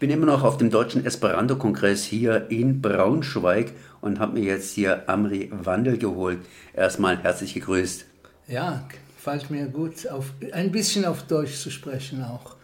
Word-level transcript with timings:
bin 0.00 0.10
immer 0.10 0.24
noch 0.24 0.42
auf 0.44 0.56
dem 0.56 0.70
deutschen 0.70 1.04
Esperanto-Kongress 1.04 2.04
hier 2.04 2.46
in 2.48 2.80
Braunschweig 2.80 3.72
und 4.00 4.18
habe 4.18 4.40
mir 4.40 4.44
jetzt 4.44 4.72
hier 4.72 5.08
Amri 5.10 5.50
Wandel 5.52 5.98
geholt. 5.98 6.38
Erstmal 6.72 7.22
herzlich 7.22 7.52
gegrüßt. 7.52 8.06
Ja, 8.48 8.88
fällt 9.18 9.50
mir 9.50 9.66
gut, 9.66 10.08
auf, 10.08 10.32
ein 10.52 10.72
bisschen 10.72 11.04
auf 11.04 11.24
Deutsch 11.24 11.60
zu 11.60 11.70
sprechen 11.70 12.24
auch. 12.24 12.56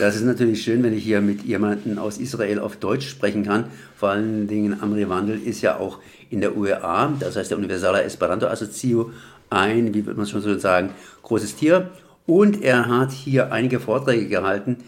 Das 0.00 0.16
ist 0.16 0.24
natürlich 0.24 0.64
schön, 0.64 0.82
wenn 0.82 0.92
ich 0.92 1.04
hier 1.04 1.20
mit 1.20 1.42
jemandem 1.42 1.98
aus 1.98 2.18
Israel 2.18 2.58
auf 2.58 2.76
Deutsch 2.76 3.08
sprechen 3.08 3.44
kann. 3.44 3.66
Vor 3.96 4.10
allen 4.10 4.48
Dingen 4.48 4.82
Amri 4.82 5.08
Wandel 5.08 5.40
ist 5.40 5.62
ja 5.62 5.78
auch 5.78 6.00
in 6.30 6.40
der 6.40 6.56
UEA, 6.56 7.14
das 7.20 7.36
heißt 7.36 7.52
der 7.52 7.58
Universala 7.58 8.00
Esperanto 8.00 8.48
Associo, 8.48 9.12
ein, 9.50 9.94
wie 9.94 10.04
würde 10.04 10.18
man 10.18 10.26
schon 10.26 10.42
so 10.42 10.58
sagen, 10.58 10.90
großes 11.22 11.54
Tier. 11.54 11.90
Und 12.26 12.60
er 12.64 12.88
hat 12.88 13.12
hier 13.12 13.52
einige 13.52 13.78
Vorträge 13.78 14.26
gehalten, 14.26 14.78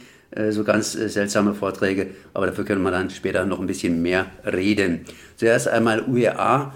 so 0.51 0.65
ganz 0.65 0.95
äh, 0.95 1.09
seltsame 1.09 1.55
Vorträge, 1.55 2.09
aber 2.35 2.47
dafür 2.47 2.65
können 2.65 2.83
wir 2.83 2.91
dann 2.91 3.11
später 3.11 3.47
noch 3.47 3.61
ein 3.61 3.67
bisschen 3.67 4.03
mehr 4.03 4.27
reden. 4.45 5.05
Zuerst 5.37 5.69
einmal 5.69 6.07
UEA. 6.09 6.73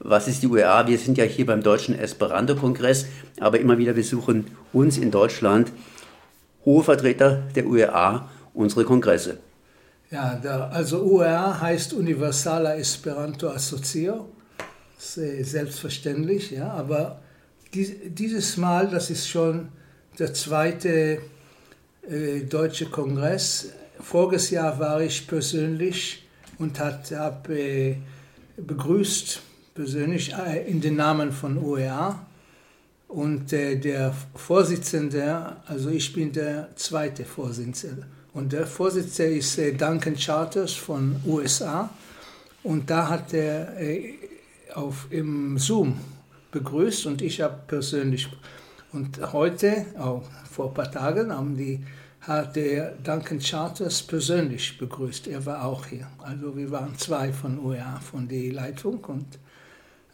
Was 0.00 0.28
ist 0.28 0.42
die 0.42 0.48
UEA? 0.48 0.86
Wir 0.86 0.98
sind 0.98 1.16
ja 1.16 1.24
hier 1.24 1.46
beim 1.46 1.62
Deutschen 1.62 1.98
Esperanto-Kongress, 1.98 3.06
aber 3.40 3.60
immer 3.60 3.78
wieder 3.78 3.94
besuchen 3.94 4.46
uns 4.72 4.98
in 4.98 5.10
Deutschland 5.10 5.70
hohe 6.64 6.82
Vertreter 6.82 7.42
der 7.54 7.66
UEA 7.66 8.28
unsere 8.52 8.84
Kongresse. 8.84 9.38
Ja, 10.10 10.34
der, 10.36 10.72
also 10.72 11.04
UEA 11.04 11.60
heißt 11.60 11.92
Universala 11.94 12.76
Esperanto 12.76 13.48
Associo, 13.48 14.28
selbstverständlich, 14.98 16.50
ja, 16.50 16.70
aber 16.70 17.20
dies, 17.72 17.92
dieses 18.04 18.56
Mal, 18.56 18.88
das 18.88 19.10
ist 19.10 19.28
schon 19.28 19.68
der 20.18 20.32
zweite 20.32 20.88
äh, 20.88 21.18
Deutsche 22.48 22.86
Kongress. 22.86 23.70
Voriges 24.00 24.50
Jahr 24.50 24.78
war 24.78 25.00
ich 25.00 25.26
persönlich 25.26 26.24
und 26.58 26.78
habe 26.78 27.58
äh, 27.58 27.96
begrüßt, 28.56 29.40
persönlich 29.74 30.32
äh, 30.32 30.68
in 30.68 30.80
den 30.80 30.96
Namen 30.96 31.32
von 31.32 31.58
UEA. 31.58 32.26
Und 33.08 33.52
äh, 33.52 33.76
der 33.76 34.14
Vorsitzende, 34.34 35.56
also 35.66 35.90
ich 35.90 36.12
bin 36.12 36.32
der 36.32 36.68
zweite 36.76 37.24
Vorsitzende. 37.24 38.06
Und 38.32 38.52
der 38.52 38.66
Vorsitzende 38.66 39.36
ist 39.36 39.58
äh, 39.58 39.72
Duncan 39.72 40.16
Charters 40.16 40.72
von 40.72 41.16
USA. 41.24 41.90
Und 42.62 42.90
da 42.90 43.08
hat 43.08 43.32
er 43.32 43.80
äh, 43.80 44.14
auf, 44.74 45.06
im 45.10 45.58
Zoom 45.58 45.98
begrüßt 46.50 47.06
und 47.06 47.22
ich 47.22 47.40
habe 47.40 47.58
persönlich. 47.66 48.28
Und 48.94 49.18
heute, 49.32 49.86
auch 49.98 50.22
vor 50.48 50.68
ein 50.68 50.74
paar 50.74 50.90
Tagen, 50.90 51.32
haben 51.32 51.56
die, 51.56 51.80
hat 52.20 52.54
der 52.54 52.92
Duncan 52.92 53.40
Charters 53.40 54.04
persönlich 54.04 54.78
begrüßt. 54.78 55.26
Er 55.26 55.44
war 55.44 55.64
auch 55.64 55.86
hier. 55.86 56.06
Also 56.18 56.56
wir 56.56 56.70
waren 56.70 56.96
zwei 56.96 57.32
von 57.32 57.58
UEA, 57.58 57.98
von 57.98 58.28
der 58.28 58.52
Leitung. 58.52 59.04
Und, 59.06 59.26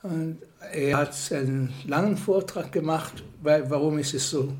und 0.02 0.38
er 0.72 0.96
hat 0.96 1.14
einen 1.30 1.74
langen 1.86 2.16
Vortrag 2.16 2.72
gemacht, 2.72 3.22
weil, 3.42 3.68
warum 3.68 3.98
ist 3.98 4.14
es 4.14 4.30
so, 4.30 4.50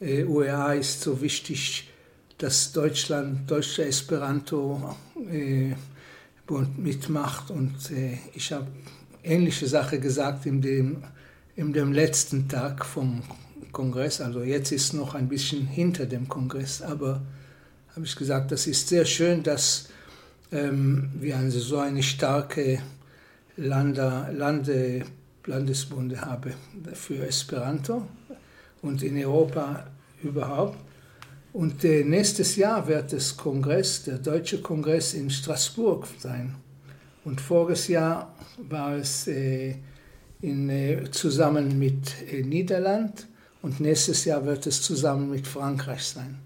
äh, 0.00 0.24
UEA 0.24 0.72
ist 0.72 1.02
so 1.02 1.20
wichtig, 1.20 1.88
dass 2.38 2.72
Deutschland, 2.72 3.48
deutsche 3.48 3.84
Esperanto 3.84 4.96
äh, 5.30 5.72
mitmacht. 6.76 7.52
Und 7.52 7.92
äh, 7.92 8.18
ich 8.34 8.50
habe 8.52 8.66
ähnliche 9.22 9.68
Sache 9.68 10.00
gesagt 10.00 10.46
in 10.46 10.60
dem, 10.60 11.04
in 11.56 11.72
dem 11.72 11.92
letzten 11.92 12.48
Tag 12.48 12.84
vom 12.84 13.22
Kongress. 13.72 14.20
Also 14.20 14.42
jetzt 14.42 14.72
ist 14.72 14.92
noch 14.92 15.14
ein 15.14 15.28
bisschen 15.28 15.66
hinter 15.66 16.06
dem 16.06 16.28
Kongress, 16.28 16.82
aber 16.82 17.22
habe 17.94 18.04
ich 18.04 18.14
gesagt, 18.14 18.52
das 18.52 18.66
ist 18.66 18.88
sehr 18.88 19.06
schön, 19.06 19.42
dass 19.42 19.88
ähm, 20.52 21.10
wir 21.18 21.36
eine, 21.38 21.50
so 21.50 21.78
eine 21.78 22.02
starke 22.02 22.80
Lande, 23.56 24.28
Lande, 24.32 25.04
Landesbunde 25.46 26.20
haben 26.20 26.52
für 26.92 27.26
Esperanto 27.26 28.06
und 28.82 29.02
in 29.02 29.16
Europa 29.16 29.86
überhaupt. 30.22 30.78
Und 31.54 31.84
äh, 31.84 32.04
nächstes 32.04 32.56
Jahr 32.56 32.86
wird 32.86 33.14
das 33.14 33.34
Kongress, 33.34 34.02
der 34.02 34.18
Deutsche 34.18 34.60
Kongress 34.60 35.14
in 35.14 35.30
Straßburg 35.30 36.06
sein. 36.18 36.54
Und 37.24 37.40
voriges 37.40 37.88
Jahr 37.88 38.34
war 38.68 38.96
es 38.96 39.26
äh, 39.26 39.76
in, 40.40 40.68
äh, 40.68 41.10
zusammen 41.10 41.78
mit 41.78 42.14
äh, 42.30 42.42
Niederland 42.42 43.26
und 43.62 43.80
nächstes 43.80 44.24
Jahr 44.24 44.44
wird 44.44 44.66
es 44.66 44.82
zusammen 44.82 45.30
mit 45.30 45.46
Frankreich 45.46 46.04
sein. 46.04 46.38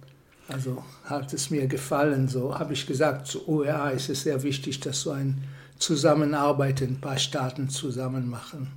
Also 0.49 0.83
hat 1.05 1.33
es 1.33 1.51
mir 1.51 1.67
gefallen, 1.67 2.29
so 2.29 2.59
habe 2.59 2.73
ich 2.73 2.87
gesagt, 2.87 3.27
zu 3.27 3.49
OEA 3.49 3.91
ist 3.91 4.09
es 4.09 4.23
sehr 4.23 4.43
wichtig, 4.43 4.81
dass 4.81 5.03
so 5.03 5.11
ein 5.11 5.45
Zusammenarbeit 5.79 6.83
ein 6.83 7.01
paar 7.01 7.19
Staaten 7.19 7.69
zusammen 7.69 8.29
machen. 8.29 8.69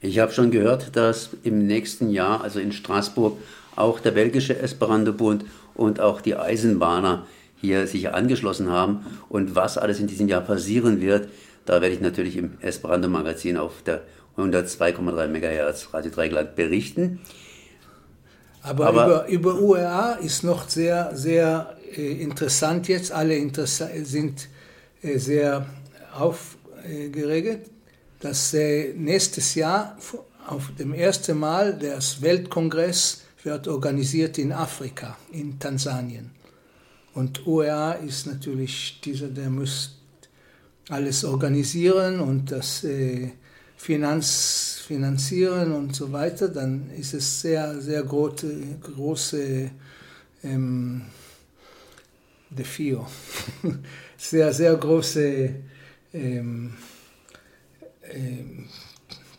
Ich 0.00 0.18
habe 0.18 0.32
schon 0.32 0.50
gehört, 0.50 0.96
dass 0.96 1.30
im 1.44 1.66
nächsten 1.66 2.10
Jahr, 2.10 2.42
also 2.42 2.58
in 2.58 2.72
Straßburg, 2.72 3.38
auch 3.76 4.00
der 4.00 4.10
belgische 4.10 4.58
Esperanto-Bund 4.58 5.44
und 5.74 6.00
auch 6.00 6.20
die 6.20 6.36
Eisenbahner 6.36 7.26
hier 7.60 7.86
sich 7.86 8.12
angeschlossen 8.12 8.70
haben. 8.70 9.06
Und 9.28 9.54
was 9.54 9.78
alles 9.78 10.00
in 10.00 10.06
diesem 10.06 10.28
Jahr 10.28 10.42
passieren 10.42 11.00
wird, 11.00 11.28
da 11.64 11.80
werde 11.80 11.94
ich 11.94 12.00
natürlich 12.00 12.36
im 12.36 12.58
Esperanto-Magazin 12.60 13.56
auf 13.56 13.82
der 13.86 14.02
102,3 14.36 15.28
MHz 15.28 15.88
Radio 15.92 16.10
Dreigland 16.10 16.56
berichten. 16.56 17.20
Aber, 18.62 18.86
Aber 18.86 19.28
über, 19.28 19.28
über 19.28 19.60
UEA 19.60 20.12
ist 20.14 20.42
noch 20.42 20.68
sehr, 20.68 21.14
sehr 21.14 21.76
äh, 21.96 22.22
interessant 22.22 22.88
jetzt. 22.88 23.12
Alle 23.12 23.36
Interessa 23.36 23.88
sind 24.02 24.48
äh, 25.02 25.18
sehr 25.18 25.66
aufgeregt, 26.16 27.70
dass 28.20 28.54
äh, 28.54 28.94
nächstes 28.94 29.54
Jahr 29.54 29.96
auf 30.46 30.70
dem 30.78 30.94
ersten 30.94 31.38
Mal 31.38 31.78
das 31.78 32.22
Weltkongress 32.22 33.22
wird 33.42 33.68
organisiert 33.68 34.38
in 34.38 34.52
Afrika, 34.52 35.16
in 35.32 35.58
Tansanien. 35.58 36.30
Und 37.12 37.46
UEA 37.46 37.92
ist 37.92 38.26
natürlich 38.26 39.00
dieser, 39.04 39.28
der 39.28 39.50
muss 39.50 39.98
alles 40.88 41.24
organisieren 41.24 42.20
und 42.20 42.50
das 42.50 42.84
äh, 42.84 43.30
Finanz, 43.76 44.82
finanzieren 44.86 45.72
und 45.72 45.94
so 45.94 46.12
weiter, 46.12 46.48
dann 46.48 46.90
ist 46.96 47.14
es 47.14 47.40
sehr, 47.40 47.80
sehr 47.80 48.02
große, 48.02 48.54
große 48.82 49.70
ähm, 50.42 51.02
Defio, 52.50 53.06
sehr, 54.16 54.52
sehr 54.52 54.74
große 54.76 55.54
ähm, 56.12 56.74
ähm, 58.12 58.68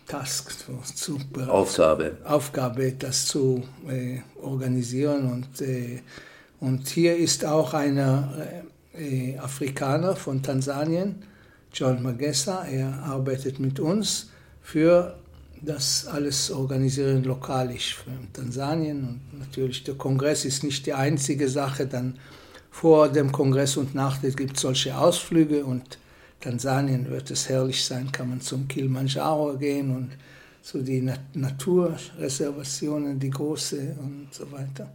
Task, 0.07 0.53
zu, 0.95 1.19
Aufgabe. 1.47 2.17
Aufgabe, 2.25 2.91
das 2.91 3.25
zu 3.25 3.63
äh, 3.87 4.19
organisieren. 4.41 5.31
Und, 5.31 5.61
äh, 5.61 6.01
und 6.59 6.87
hier 6.87 7.17
ist 7.17 7.43
auch 7.43 7.73
einer 7.73 8.31
äh, 8.93 9.37
Afrikaner 9.37 10.15
von 10.15 10.43
Tansanien, 10.43 11.23
John 11.75 12.01
Magessa, 12.01 12.63
er 12.63 13.03
arbeitet 13.03 13.59
mit 13.59 13.81
uns 13.81 14.29
für 14.61 15.17
das 15.61 16.07
alles 16.07 16.49
organisieren 16.49 17.25
lokalisch 17.25 17.95
für 17.95 18.11
Tansanien. 18.31 19.19
Und 19.31 19.39
natürlich 19.39 19.83
der 19.83 19.95
Kongress 19.95 20.45
ist 20.45 20.63
nicht 20.63 20.85
die 20.85 20.93
einzige 20.93 21.49
Sache. 21.49 21.85
Dann 21.85 22.17
vor 22.71 23.09
dem 23.09 23.29
Kongress 23.33 23.75
und 23.75 23.93
nach 23.93 24.21
gibt 24.21 24.55
es 24.55 24.61
solche 24.61 24.97
Ausflüge 24.97 25.65
und 25.65 25.97
Tansanien 26.39 27.09
wird 27.09 27.29
es 27.31 27.49
herrlich 27.49 27.83
sein, 27.83 28.09
kann 28.11 28.29
man 28.29 28.39
zum 28.39 28.69
Kilimanjaro 28.69 29.57
gehen 29.57 29.93
und 29.93 30.11
zu 30.61 30.81
den 30.81 31.11
Naturreservationen, 31.33 33.19
die 33.19 33.29
große 33.31 33.95
und 33.99 34.27
so 34.31 34.49
weiter. 34.51 34.91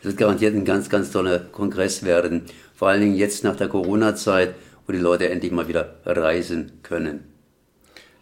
Es 0.00 0.06
wird 0.06 0.16
garantiert 0.16 0.54
ein 0.54 0.64
ganz, 0.64 0.88
ganz 0.88 1.10
toller 1.10 1.38
Kongress 1.38 2.04
werden. 2.04 2.42
Vor 2.74 2.88
allen 2.88 3.00
Dingen 3.00 3.14
jetzt 3.14 3.44
nach 3.44 3.56
der 3.56 3.68
Corona-Zeit, 3.68 4.54
wo 4.86 4.92
die 4.92 4.98
Leute 4.98 5.28
endlich 5.30 5.52
mal 5.52 5.68
wieder 5.68 5.96
reisen 6.04 6.80
können. 6.82 7.24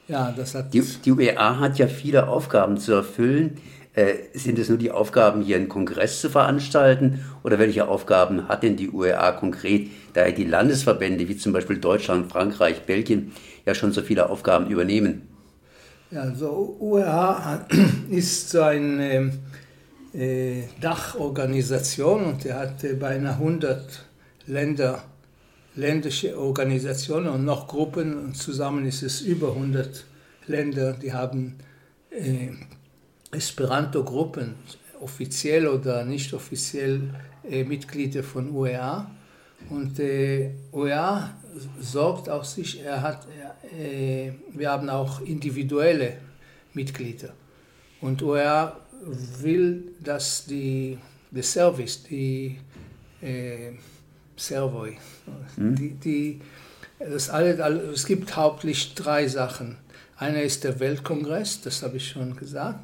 Ja, 0.08 0.32
das 0.36 0.54
hat. 0.54 0.74
Die, 0.74 0.82
die 0.82 1.12
UEA 1.12 1.60
hat 1.60 1.78
ja 1.78 1.86
viele 1.86 2.28
Aufgaben 2.28 2.78
zu 2.78 2.92
erfüllen. 2.92 3.58
Äh, 3.92 4.14
sind 4.34 4.58
es 4.58 4.68
nur 4.68 4.78
die 4.78 4.90
Aufgaben, 4.90 5.42
hier 5.42 5.56
einen 5.56 5.68
Kongress 5.68 6.20
zu 6.20 6.30
veranstalten? 6.30 7.24
Oder 7.42 7.58
welche 7.58 7.88
Aufgaben 7.88 8.48
hat 8.48 8.62
denn 8.62 8.76
die 8.76 8.90
UEA 8.90 9.32
konkret, 9.32 9.88
da 10.14 10.30
die 10.30 10.44
Landesverbände 10.44 11.28
wie 11.28 11.36
zum 11.36 11.52
Beispiel 11.52 11.78
Deutschland, 11.78 12.30
Frankreich, 12.30 12.82
Belgien 12.82 13.32
ja 13.66 13.74
schon 13.74 13.92
so 13.92 14.02
viele 14.02 14.30
Aufgaben 14.30 14.68
übernehmen? 14.68 15.28
Ja, 16.10 16.22
also 16.22 16.76
UEA 16.80 17.66
ist 18.10 18.50
so 18.50 18.62
eine 18.62 19.32
äh, 20.12 20.62
Dachorganisation 20.80 22.24
und 22.24 22.46
er 22.46 22.58
hat 22.58 22.82
äh, 22.82 22.94
beinahe 22.94 23.34
100 23.34 24.06
Länder 24.46 25.02
ländliche 25.76 26.38
Organisationen 26.38 27.28
und 27.28 27.44
noch 27.44 27.68
Gruppen 27.68 28.16
und 28.18 28.36
zusammen 28.36 28.86
ist 28.86 29.02
es 29.02 29.20
über 29.20 29.48
100 29.48 30.04
Länder, 30.46 30.92
die 30.94 31.12
haben 31.12 31.56
äh, 32.10 32.50
Esperanto-Gruppen, 33.30 34.54
offiziell 35.00 35.66
oder 35.66 36.04
nicht 36.04 36.34
offiziell 36.34 37.14
äh, 37.48 37.64
Mitglieder 37.64 38.22
von 38.22 38.50
UEA. 38.50 39.10
Und 39.68 39.98
äh, 39.98 40.50
OER 40.72 41.34
sorgt 41.80 42.28
auch 42.28 42.44
sich, 42.44 42.82
er 42.82 43.02
hat, 43.02 43.26
äh, 43.78 44.32
wir 44.52 44.70
haben 44.70 44.88
auch 44.88 45.20
individuelle 45.20 46.14
Mitglieder. 46.74 47.30
Und 48.00 48.22
OER 48.22 48.80
will, 49.40 49.92
dass 50.00 50.46
die, 50.46 50.98
der 51.30 51.42
Service, 51.42 52.02
die 52.02 52.58
äh, 53.20 53.72
Servoi, 54.40 54.96
mhm. 55.56 55.74
die, 55.76 55.90
die, 55.90 56.40
das 56.98 57.30
alle, 57.30 57.52
es 57.92 58.06
gibt 58.06 58.36
hauptsächlich 58.36 58.94
drei 58.94 59.28
Sachen. 59.28 59.76
Einer 60.16 60.42
ist 60.42 60.64
der 60.64 60.80
Weltkongress, 60.80 61.62
das 61.62 61.82
habe 61.82 61.96
ich 61.96 62.08
schon 62.08 62.36
gesagt. 62.36 62.80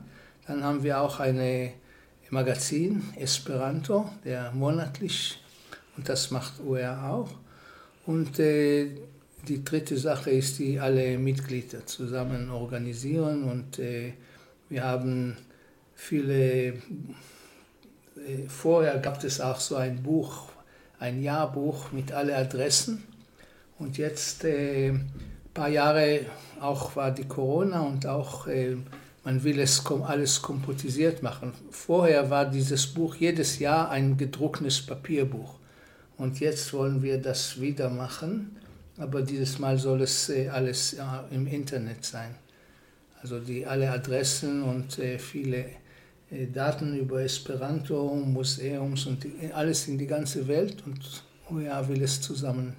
Dann 0.46 0.62
haben 0.62 0.82
wir 0.82 1.00
auch 1.00 1.20
ein 1.20 1.72
Magazin, 2.30 3.02
Esperanto, 3.16 4.10
der 4.24 4.52
monatlich, 4.52 5.42
und 5.96 6.08
das 6.08 6.30
macht 6.30 6.60
OER 6.60 7.10
auch. 7.10 7.30
Und 8.06 8.38
äh, 8.38 8.88
die 9.48 9.64
dritte 9.64 9.96
Sache 9.96 10.30
ist, 10.30 10.58
die 10.58 10.78
alle 10.78 11.18
Mitglieder 11.18 11.86
zusammen 11.86 12.50
organisieren. 12.50 13.44
Und 13.44 13.78
äh, 13.78 14.12
wir 14.68 14.84
haben 14.84 15.36
viele, 15.94 16.68
äh, 16.68 16.74
vorher 18.48 18.98
gab 18.98 19.22
es 19.24 19.40
auch 19.40 19.60
so 19.60 19.76
ein 19.76 20.02
Buch, 20.02 20.48
ein 20.98 21.22
Jahrbuch 21.22 21.92
mit 21.92 22.12
allen 22.12 22.34
Adressen. 22.34 23.04
Und 23.78 23.98
jetzt, 23.98 24.44
äh, 24.44 24.90
ein 24.90 25.10
paar 25.52 25.68
Jahre, 25.68 26.20
auch 26.60 26.96
war 26.96 27.10
die 27.10 27.28
Corona 27.28 27.80
und 27.80 28.06
auch 28.06 28.46
äh, 28.46 28.76
man 29.24 29.42
will 29.42 29.58
es 29.58 29.84
alles 29.86 30.40
komputisiert 30.40 31.22
machen. 31.22 31.52
Vorher 31.70 32.30
war 32.30 32.48
dieses 32.48 32.86
Buch 32.86 33.16
jedes 33.16 33.58
Jahr 33.58 33.90
ein 33.90 34.16
gedrucktes 34.16 34.86
Papierbuch. 34.86 35.56
Und 36.16 36.40
jetzt 36.40 36.72
wollen 36.72 37.02
wir 37.02 37.20
das 37.20 37.60
wieder 37.60 37.90
machen, 37.90 38.56
aber 38.96 39.22
dieses 39.22 39.58
Mal 39.58 39.78
soll 39.78 40.02
es 40.02 40.28
äh, 40.30 40.48
alles 40.48 40.96
im 41.30 41.46
Internet 41.46 42.04
sein. 42.04 42.34
Also 43.20 43.40
die 43.40 43.66
alle 43.66 43.90
Adressen 43.90 44.62
und 44.62 44.98
äh, 44.98 45.18
viele 45.18 45.58
äh, 45.58 45.70
Daten 46.52 46.98
über 46.98 47.22
Esperanto, 47.22 48.14
Museums 48.14 49.06
und 49.06 49.24
alles 49.54 49.86
in 49.88 49.96
die 49.98 50.06
ganze 50.06 50.48
Welt. 50.48 50.82
Und 50.84 51.22
OER 51.50 51.88
will 51.88 52.02
es 52.02 52.20
zusammen 52.20 52.74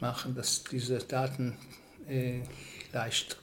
machen, 0.00 0.34
dass 0.34 0.64
diese 0.64 0.98
Daten 0.98 1.56
leicht 2.92 3.36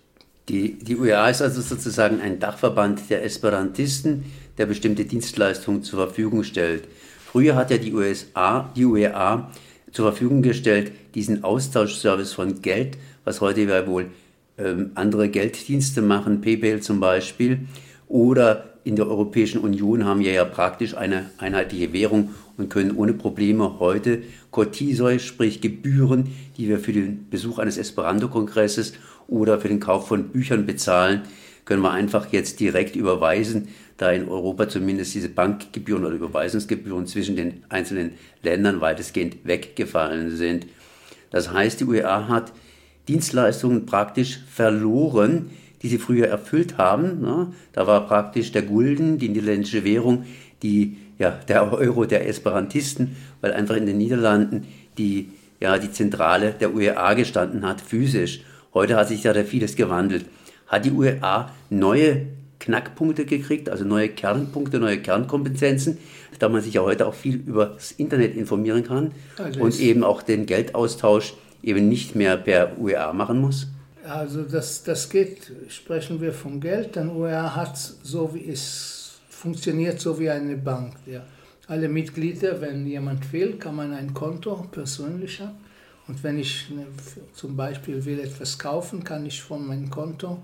die, 0.49 0.79
die 0.79 0.95
UEA 0.95 1.29
ist 1.29 1.41
also 1.41 1.61
sozusagen 1.61 2.21
ein 2.21 2.39
Dachverband 2.39 3.09
der 3.09 3.23
Esperantisten, 3.25 4.25
der 4.57 4.65
bestimmte 4.65 5.03
Dienstleistungen 5.05 5.83
zur 5.83 6.05
Verfügung 6.05 6.43
stellt. 6.43 6.87
Früher 7.25 7.55
hat 7.55 7.69
ja 7.69 7.77
die, 7.77 7.93
USA, 7.93 8.71
die 8.75 8.85
UEA 8.85 9.51
zur 9.91 10.11
Verfügung 10.11 10.41
gestellt, 10.41 10.91
diesen 11.15 11.43
Austauschservice 11.43 12.33
von 12.33 12.61
Geld, 12.61 12.97
was 13.25 13.41
heute 13.41 13.61
ja 13.61 13.85
wohl 13.87 14.09
ähm, 14.57 14.91
andere 14.95 15.27
Gelddienste 15.27 16.01
machen, 16.01 16.39
PayPal 16.39 16.81
zum 16.81 16.99
Beispiel. 17.01 17.59
Oder 18.07 18.73
in 18.83 18.95
der 18.95 19.07
Europäischen 19.07 19.59
Union 19.59 20.05
haben 20.05 20.21
wir 20.21 20.31
ja 20.31 20.45
praktisch 20.45 20.95
eine 20.95 21.29
einheitliche 21.37 21.91
Währung 21.91 22.29
und 22.55 22.69
können 22.69 22.95
ohne 22.95 23.13
Probleme 23.13 23.79
heute 23.79 24.23
Cotisoi, 24.49 25.19
sprich 25.19 25.59
Gebühren, 25.59 26.33
die 26.57 26.69
wir 26.69 26.79
für 26.79 26.93
den 26.93 27.29
Besuch 27.29 27.59
eines 27.59 27.77
Esperanto-Kongresses 27.77 28.93
oder 29.27 29.59
für 29.59 29.67
den 29.67 29.81
Kauf 29.81 30.07
von 30.07 30.29
Büchern 30.29 30.65
bezahlen, 30.65 31.23
können 31.65 31.81
wir 31.81 31.91
einfach 31.91 32.31
jetzt 32.31 32.61
direkt 32.61 32.95
überweisen, 32.95 33.67
da 33.97 34.11
in 34.11 34.29
Europa 34.29 34.69
zumindest 34.69 35.13
diese 35.13 35.27
Bankgebühren 35.27 36.05
oder 36.05 36.15
Überweisungsgebühren 36.15 37.07
zwischen 37.07 37.35
den 37.35 37.63
einzelnen 37.67 38.11
Ländern 38.41 38.79
weitestgehend 38.79 39.37
weggefallen 39.43 40.33
sind. 40.33 40.65
Das 41.29 41.51
heißt, 41.51 41.81
die 41.81 41.85
UEA 41.85 42.29
hat 42.29 42.53
Dienstleistungen 43.09 43.85
praktisch 43.85 44.39
verloren, 44.49 45.49
die 45.81 45.89
sie 45.89 45.97
früher 45.97 46.27
erfüllt 46.27 46.77
haben. 46.77 47.21
Ne? 47.21 47.53
Da 47.73 47.87
war 47.87 48.07
praktisch 48.07 48.51
der 48.51 48.63
Gulden, 48.63 49.17
die 49.17 49.29
niederländische 49.29 49.83
Währung, 49.83 50.25
die, 50.63 50.97
ja, 51.19 51.31
der 51.47 51.71
Euro 51.71 52.05
der 52.05 52.27
Esperantisten, 52.27 53.15
weil 53.41 53.53
einfach 53.53 53.75
in 53.75 53.85
den 53.85 53.97
Niederlanden 53.97 54.67
die, 54.97 55.29
ja, 55.59 55.77
die 55.77 55.91
Zentrale 55.91 56.53
der 56.53 56.73
UEA 56.73 57.13
gestanden 57.13 57.65
hat, 57.65 57.81
physisch. 57.81 58.41
Heute 58.73 58.95
hat 58.95 59.07
sich 59.07 59.23
ja 59.23 59.33
da 59.33 59.43
vieles 59.43 59.75
gewandelt. 59.75 60.25
Hat 60.67 60.85
die 60.85 60.91
UEA 60.91 61.51
neue 61.69 62.27
Knackpunkte 62.59 63.25
gekriegt, 63.25 63.69
also 63.69 63.85
neue 63.85 64.09
Kernpunkte, 64.09 64.79
neue 64.79 64.97
Kernkompetenzen, 64.97 65.99
da 66.39 66.49
man 66.49 66.61
sich 66.61 66.75
ja 66.75 66.81
heute 66.81 67.07
auch 67.07 67.13
viel 67.13 67.35
über 67.35 67.67
das 67.67 67.91
Internet 67.91 68.35
informieren 68.35 68.83
kann 68.83 69.11
also 69.37 69.61
und 69.61 69.79
eben 69.79 70.03
auch 70.03 70.21
den 70.21 70.45
Geldaustausch 70.45 71.33
eben 71.63 71.87
nicht 71.89 72.15
mehr 72.15 72.37
per 72.37 72.79
UEA 72.79 73.13
machen 73.13 73.41
muss? 73.41 73.67
Also 74.07 74.43
das, 74.43 74.83
das 74.83 75.09
geht, 75.09 75.51
sprechen 75.69 76.21
wir 76.21 76.33
vom 76.33 76.59
Geld, 76.61 76.95
dann 76.95 77.09
UEA 77.09 77.55
hat 77.55 77.77
so 77.77 78.33
wie 78.33 78.49
es 78.49 79.19
funktioniert, 79.29 79.99
so 79.99 80.17
wie 80.19 80.29
eine 80.29 80.55
Bank. 80.55 80.93
Ja. 81.05 81.25
Alle 81.67 81.89
Mitglieder, 81.89 82.61
wenn 82.61 82.87
jemand 82.87 83.31
will, 83.33 83.57
kann 83.57 83.75
man 83.75 83.93
ein 83.93 84.13
Konto 84.13 84.67
persönlich 84.71 85.41
haben 85.41 85.57
und 86.07 86.23
wenn 86.23 86.39
ich 86.39 86.69
ne, 86.69 86.87
zum 87.33 87.55
Beispiel 87.55 88.03
will 88.05 88.19
etwas 88.19 88.57
kaufen, 88.57 89.03
kann 89.03 89.25
ich 89.25 89.41
von 89.41 89.67
meinem 89.67 89.89
Konto 89.89 90.41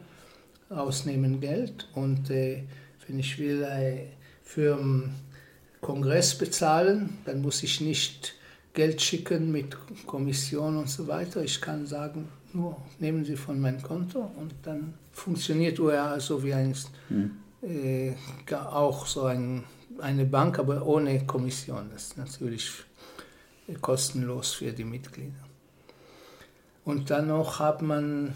ausnehmen 0.69 1.39
Geld. 1.39 1.87
Und 1.95 2.29
äh, 2.29 2.63
wenn 3.07 3.19
ich 3.19 3.39
will 3.39 3.63
äh, 3.63 4.07
für 4.43 4.77
einen 4.77 5.15
Kongress 5.79 6.37
bezahlen, 6.37 7.17
dann 7.25 7.41
muss 7.41 7.63
ich 7.63 7.79
nicht 7.79 8.35
Geld 8.73 9.01
schicken 9.01 9.51
mit 9.51 9.77
Kommission 10.05 10.77
und 10.77 10.89
so 10.89 11.07
weiter. 11.07 11.43
Ich 11.43 11.61
kann 11.61 11.87
sagen, 11.87 12.27
nur 12.53 12.77
nehmen 12.99 13.25
Sie 13.25 13.35
von 13.35 13.59
meinem 13.59 13.81
Konto 13.81 14.31
und 14.37 14.53
dann 14.63 14.93
funktioniert 15.11 15.79
OER 15.79 16.19
so 16.19 16.43
wie 16.43 16.53
ein, 16.53 16.75
hm. 17.09 17.31
äh, 17.61 18.13
auch 18.53 19.05
so 19.05 19.23
ein, 19.25 19.63
eine 19.99 20.25
Bank, 20.25 20.59
aber 20.59 20.85
ohne 20.85 21.25
Kommission. 21.25 21.89
Das 21.91 22.03
ist 22.03 22.17
natürlich 22.17 22.71
kostenlos 23.81 24.53
für 24.53 24.71
die 24.71 24.83
Mitglieder. 24.83 25.33
Und 26.85 27.09
dann 27.09 27.27
noch 27.27 27.59
hat 27.59 27.81
man 27.81 28.33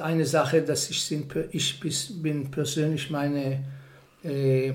eine 0.00 0.26
Sache, 0.26 0.62
dass 0.62 0.90
ich, 0.90 1.12
ich 1.52 1.80
bin 2.22 2.50
persönlich 2.50 3.10
meine, 3.10 3.64
äh, 4.24 4.72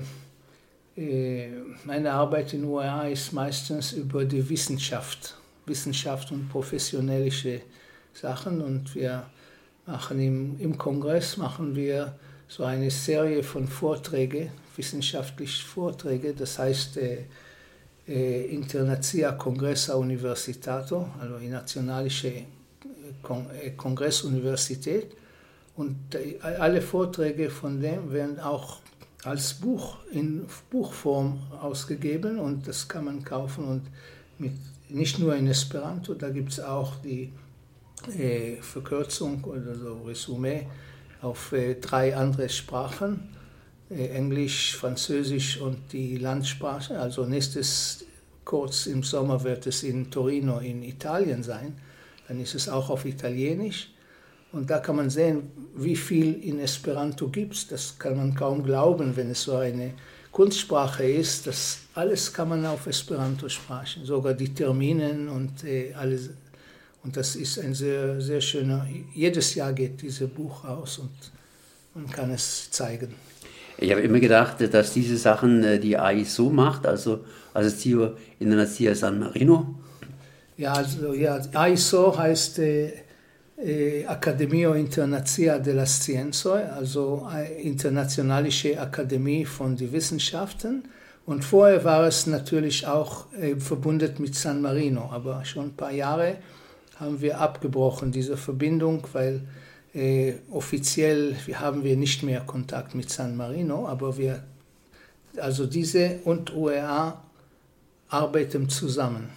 äh, 0.96 1.48
meine 1.84 2.12
Arbeit 2.12 2.52
in 2.54 2.64
UEA 2.64 3.08
ist 3.08 3.32
meistens 3.32 3.92
über 3.92 4.24
die 4.24 4.48
Wissenschaft, 4.48 5.36
Wissenschaft 5.66 6.30
und 6.32 6.48
professionelle 6.48 7.30
Sachen 8.14 8.60
und 8.60 8.94
wir 8.94 9.26
machen 9.86 10.20
im, 10.20 10.58
im 10.58 10.78
Kongress 10.78 11.36
machen 11.36 11.76
wir 11.76 12.14
so 12.48 12.64
eine 12.64 12.90
Serie 12.90 13.42
von 13.42 13.66
Vorträgen, 13.68 14.50
wissenschaftliche 14.76 15.64
Vorträge, 15.64 16.34
das 16.34 16.58
heißt 16.58 16.96
äh, 16.98 17.24
äh, 18.06 18.46
Internazia 18.46 19.32
Congressa 19.32 19.94
Universitato, 19.94 21.08
also 21.20 21.38
die 21.38 21.48
nationalische 21.48 22.28
äh, 22.28 22.44
Kongressuniversität. 23.76 25.16
Und 25.76 25.96
alle 26.42 26.80
Vorträge 26.80 27.50
von 27.50 27.80
dem 27.80 28.12
werden 28.12 28.38
auch 28.38 28.78
als 29.24 29.54
Buch 29.54 29.96
in 30.12 30.46
Buchform 30.70 31.40
ausgegeben 31.60 32.38
und 32.38 32.68
das 32.68 32.86
kann 32.86 33.06
man 33.06 33.24
kaufen 33.24 33.64
und 33.64 33.82
mit, 34.38 34.52
nicht 34.88 35.18
nur 35.18 35.34
in 35.34 35.48
Esperanto, 35.48 36.14
da 36.14 36.30
gibt 36.30 36.52
es 36.52 36.60
auch 36.60 36.94
die 37.02 37.32
äh, 38.08 38.56
Verkürzung 38.60 39.42
oder 39.44 39.74
so 39.74 40.02
Resümee 40.06 40.66
auf 41.22 41.52
äh, 41.52 41.74
drei 41.76 42.16
andere 42.16 42.48
Sprachen, 42.48 43.28
äh, 43.90 44.08
Englisch, 44.08 44.76
Französisch 44.76 45.60
und 45.60 45.92
die 45.92 46.16
Landsprache. 46.16 46.98
Also 46.98 47.24
nächstes 47.24 48.04
kurz 48.44 48.86
im 48.86 49.02
Sommer 49.02 49.42
wird 49.42 49.66
es 49.66 49.82
in 49.82 50.10
Torino 50.10 50.58
in 50.58 50.82
Italien 50.82 51.42
sein 51.42 51.76
dann 52.28 52.40
ist 52.40 52.54
es 52.54 52.68
auch 52.68 52.90
auf 52.90 53.04
Italienisch. 53.04 53.90
Und 54.52 54.70
da 54.70 54.78
kann 54.78 54.96
man 54.96 55.10
sehen, 55.10 55.50
wie 55.74 55.96
viel 55.96 56.34
in 56.44 56.60
Esperanto 56.60 57.28
gibt 57.28 57.54
es. 57.54 57.66
Das 57.66 57.98
kann 57.98 58.16
man 58.16 58.34
kaum 58.34 58.62
glauben, 58.62 59.16
wenn 59.16 59.30
es 59.30 59.42
so 59.42 59.56
eine 59.56 59.94
Kunstsprache 60.30 61.04
ist. 61.04 61.46
Das 61.46 61.80
alles 61.94 62.32
kann 62.32 62.50
man 62.50 62.64
auf 62.64 62.86
Esperanto 62.86 63.48
sprechen, 63.48 64.04
sogar 64.04 64.34
die 64.34 64.54
Terminen 64.54 65.28
und 65.28 65.64
alles. 65.96 66.30
Und 67.04 67.16
das 67.16 67.36
ist 67.36 67.58
ein 67.58 67.74
sehr, 67.74 68.20
sehr 68.20 68.40
schöner, 68.40 68.86
jedes 69.14 69.54
Jahr 69.54 69.72
geht 69.72 70.02
dieses 70.02 70.28
Buch 70.28 70.64
aus 70.64 70.98
und 70.98 71.10
man 71.94 72.10
kann 72.10 72.30
es 72.30 72.70
zeigen. 72.70 73.14
Ich 73.76 73.90
habe 73.90 74.00
immer 74.00 74.20
gedacht, 74.20 74.56
dass 74.72 74.92
diese 74.92 75.16
Sachen 75.16 75.62
äh, 75.62 75.78
die 75.78 75.96
AI 75.98 76.24
so 76.24 76.48
macht, 76.48 76.86
also 76.86 77.24
Assistio 77.52 78.16
Internazia 78.38 78.94
San 78.94 79.18
Marino, 79.18 79.74
ja, 80.56 80.74
also 80.74 81.12
ja, 81.14 81.40
ISO 81.66 82.16
heißt 82.16 82.60
äh, 82.60 82.92
äh, 83.58 84.06
Accademia 84.06 84.72
Internazia 84.74 85.58
della 85.58 85.84
Scienze, 85.84 86.72
also 86.72 87.28
äh, 87.34 87.60
Internationalische 87.62 88.80
Akademie 88.80 89.44
von 89.44 89.76
den 89.76 89.92
Wissenschaften. 89.92 90.84
Und 91.26 91.44
vorher 91.44 91.82
war 91.84 92.06
es 92.06 92.26
natürlich 92.26 92.86
auch 92.86 93.32
äh, 93.32 93.56
verbunden 93.56 94.14
mit 94.18 94.36
San 94.36 94.62
Marino, 94.62 95.10
aber 95.10 95.44
schon 95.44 95.66
ein 95.66 95.76
paar 95.76 95.92
Jahre 95.92 96.36
haben 96.96 97.20
wir 97.20 97.40
abgebrochen, 97.40 98.12
diese 98.12 98.36
Verbindung, 98.36 99.06
weil 99.12 99.42
äh, 99.94 100.34
offiziell 100.50 101.36
wir 101.46 101.60
haben 101.60 101.84
wir 101.84 101.96
nicht 101.96 102.22
mehr 102.22 102.40
Kontakt 102.40 102.94
mit 102.94 103.10
San 103.10 103.36
Marino, 103.36 103.86
aber 103.86 104.16
wir, 104.16 104.42
also 105.36 105.66
diese 105.66 106.20
und 106.24 106.54
UEA 106.54 107.22
arbeiten 108.08 108.68
zusammen 108.68 109.30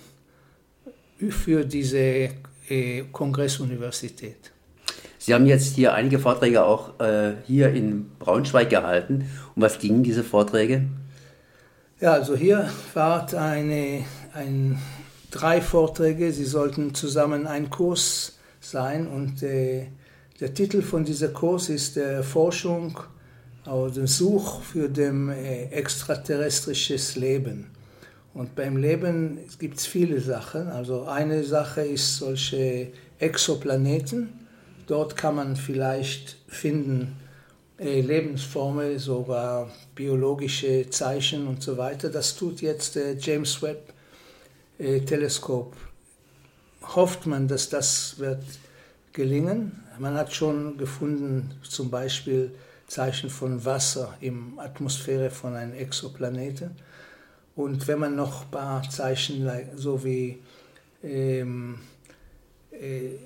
für 1.29 1.65
diese 1.65 2.29
äh, 2.69 3.03
Kongressuniversität. 3.11 4.51
Sie 5.17 5.33
haben 5.33 5.45
jetzt 5.45 5.75
hier 5.75 5.93
einige 5.93 6.19
Vorträge 6.19 6.63
auch 6.63 6.99
äh, 6.99 7.33
hier 7.45 7.73
in 7.73 8.11
Braunschweig 8.19 8.69
gehalten. 8.69 9.29
Um 9.55 9.61
was 9.61 9.79
gingen 9.79 10.03
diese 10.03 10.23
Vorträge? 10.23 10.83
Ja, 11.99 12.13
also 12.13 12.35
hier 12.35 12.69
war 12.93 13.27
eine, 13.33 14.05
ein, 14.33 14.79
drei 15.31 15.61
Vorträge. 15.61 16.31
Sie 16.31 16.45
sollten 16.45 16.93
zusammen 16.93 17.47
ein 17.47 17.69
Kurs 17.69 18.37
sein 18.59 19.07
und 19.07 19.43
äh, 19.43 19.87
der 20.39 20.53
Titel 20.53 20.81
von 20.81 21.03
diesem 21.03 21.33
Kurs 21.33 21.69
ist 21.69 21.97
äh, 21.97 22.23
Forschung 22.23 22.99
oder 23.65 24.07
Such 24.07 24.61
für 24.61 24.89
dem 24.89 25.29
äh, 25.29 25.65
extraterrestrisches 25.65 27.15
Leben. 27.15 27.71
Und 28.33 28.55
beim 28.55 28.77
Leben 28.77 29.39
gibt 29.57 29.77
es 29.77 29.87
viele 29.87 30.21
Sachen. 30.21 30.67
Also 30.67 31.05
eine 31.05 31.43
Sache 31.43 31.81
ist 31.81 32.17
solche 32.17 32.89
Exoplaneten. 33.17 34.29
Dort 34.85 35.17
kann 35.17 35.35
man 35.35 35.55
vielleicht 35.55 36.37
finden 36.47 37.17
äh, 37.79 38.01
Lebensformen, 38.01 38.99
sogar 38.99 39.71
biologische 39.95 40.87
Zeichen 40.89 41.47
und 41.47 41.63
so 41.63 41.77
weiter. 41.77 42.09
Das 42.09 42.35
tut 42.35 42.61
jetzt 42.61 42.95
der 42.95 43.17
James 43.17 43.61
Webb 43.63 43.89
äh, 43.89 43.96
Teleskop. 44.77 45.75
Hofft 46.95 47.25
man, 47.25 47.47
dass 47.47 47.69
das 47.69 48.19
wird 48.19 48.43
gelingen. 49.13 49.83
Man 49.99 50.15
hat 50.15 50.33
schon 50.33 50.77
gefunden, 50.77 51.51
zum 51.63 51.89
Beispiel 51.89 52.51
Zeichen 52.87 53.29
von 53.29 53.65
Wasser 53.65 54.15
im 54.21 54.59
Atmosphäre 54.59 55.29
von 55.29 55.55
einem 55.55 55.73
Exoplaneten. 55.73 56.71
Und 57.55 57.87
wenn 57.87 57.99
man 57.99 58.15
noch 58.15 58.43
ein 58.43 58.51
paar 58.51 58.89
Zeichen, 58.89 59.49
so 59.75 60.03
wie 60.03 60.39
ähm, 61.03 61.79
äh, 62.71 63.17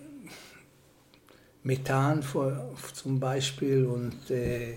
Methan 1.63 2.23
vor, 2.23 2.73
zum 2.93 3.19
Beispiel 3.19 3.85
und 3.85 4.31
äh, 4.31 4.71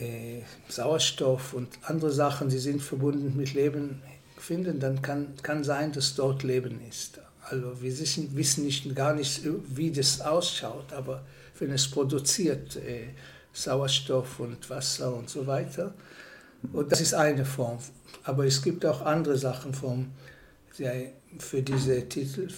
äh, 0.00 0.42
Sauerstoff 0.68 1.54
und 1.54 1.68
andere 1.82 2.10
Sachen, 2.10 2.48
die 2.48 2.58
sind 2.58 2.82
verbunden 2.82 3.34
mit 3.36 3.54
Leben 3.54 4.02
finden, 4.46 4.78
dann 4.78 5.02
kann, 5.02 5.34
kann 5.42 5.64
sein, 5.64 5.92
dass 5.92 6.14
dort 6.14 6.42
Leben 6.42 6.80
ist. 6.88 7.20
Also 7.42 7.82
wir 7.82 7.98
wissen, 7.98 8.36
wissen 8.36 8.64
nicht, 8.64 8.94
gar 8.94 9.14
nicht, 9.14 9.42
wie 9.68 9.90
das 9.90 10.20
ausschaut, 10.20 10.92
aber 10.92 11.24
wenn 11.58 11.72
es 11.72 11.90
produziert, 11.90 12.76
äh, 12.76 13.08
Sauerstoff 13.52 14.40
und 14.40 14.68
Wasser 14.68 15.14
und 15.14 15.28
so 15.28 15.46
weiter, 15.46 15.94
und 16.72 16.90
das 16.90 17.00
ist 17.00 17.14
eine 17.14 17.44
Form. 17.44 17.78
Aber 18.24 18.44
es 18.44 18.62
gibt 18.62 18.84
auch 18.84 19.02
andere 19.02 19.36
Sachen 19.38 19.72
vom, 19.72 20.10
für 21.38 21.62
diese 21.62 22.08
Titel 22.08 22.48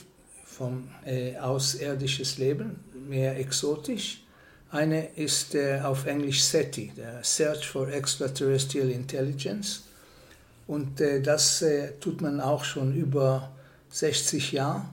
vom 0.44 0.88
äh, 1.04 1.36
außerirdisches 1.36 2.38
Leben, 2.38 2.80
mehr 3.08 3.38
exotisch. 3.38 4.24
Eine 4.70 5.08
ist 5.14 5.54
äh, 5.54 5.80
auf 5.82 6.06
Englisch 6.06 6.42
SETI, 6.42 6.92
der 6.96 7.22
Search 7.22 7.68
for 7.68 7.88
Extraterrestrial 7.88 8.90
Intelligence. 8.90 9.84
Und 10.68 11.00
äh, 11.00 11.20
das 11.20 11.62
äh, 11.62 11.94
tut 11.98 12.20
man 12.20 12.40
auch 12.40 12.62
schon 12.62 12.94
über 12.94 13.50
60 13.90 14.52
Jahre. 14.52 14.84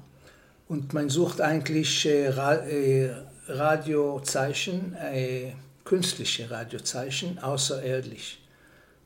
Und 0.67 0.93
man 0.93 1.09
sucht 1.09 1.41
eigentlich 1.41 2.07
äh, 2.07 2.29
Ra 2.29 2.55
äh, 2.55 3.11
Radiozeichen, 3.47 4.95
künstliche 5.83 6.49
Radiozeichen, 6.49 7.37
außerirdisch 7.37 8.39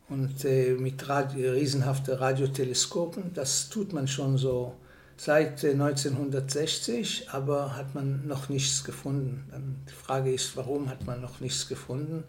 und 0.09 0.43
äh, 0.43 0.71
mit 0.71 1.07
Radio, 1.07 1.51
riesenhaften 1.51 2.15
Radioteleskopen. 2.15 3.33
Das 3.33 3.69
tut 3.69 3.93
man 3.93 4.07
schon 4.07 4.37
so 4.37 4.73
seit 5.17 5.63
äh, 5.63 5.71
1960, 5.71 7.29
aber 7.31 7.75
hat 7.75 7.93
man 7.93 8.27
noch 8.27 8.49
nichts 8.49 8.83
gefunden. 8.83 9.45
Dann 9.51 9.75
die 9.87 9.93
Frage 9.93 10.33
ist, 10.33 10.57
warum 10.57 10.89
hat 10.89 11.05
man 11.05 11.21
noch 11.21 11.39
nichts 11.39 11.67
gefunden? 11.67 12.23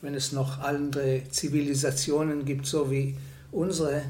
Wenn 0.00 0.14
es 0.14 0.32
noch 0.32 0.60
andere 0.60 1.22
Zivilisationen 1.30 2.44
gibt, 2.44 2.66
so 2.66 2.90
wie 2.90 3.16
unsere, 3.52 4.02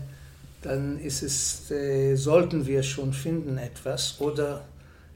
dann 0.62 0.98
ist 0.98 1.22
es, 1.22 1.70
äh, 1.70 2.16
sollten 2.16 2.66
wir 2.66 2.82
schon 2.82 3.12
finden 3.12 3.58
etwas 3.58 4.16
oder 4.20 4.62